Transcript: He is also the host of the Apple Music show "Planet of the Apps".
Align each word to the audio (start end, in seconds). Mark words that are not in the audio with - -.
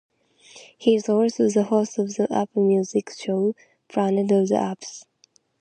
He 0.79 0.95
is 0.95 1.07
also 1.09 1.47
the 1.47 1.65
host 1.65 1.99
of 1.99 2.15
the 2.15 2.27
Apple 2.33 2.65
Music 2.67 3.11
show 3.15 3.53
"Planet 3.87 4.31
of 4.31 4.47
the 4.47 4.55
Apps". 4.55 5.03